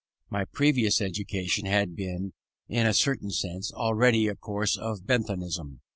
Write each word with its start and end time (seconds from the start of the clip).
My 0.31 0.45
previous 0.45 0.99
education 0.99 1.67
had 1.67 1.95
been, 1.95 2.33
in 2.67 2.87
a 2.87 2.93
certain 2.95 3.29
sense, 3.29 3.71
already 3.71 4.27
a 4.27 4.35
course 4.35 4.75
of 4.75 5.05
Benthamism. 5.05 5.81